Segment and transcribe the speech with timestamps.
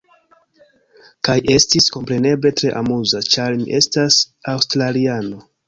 [1.29, 4.21] Kaj estis, kompreneble tre amuza ĉar mi estas
[4.57, 5.47] aŭstraliano.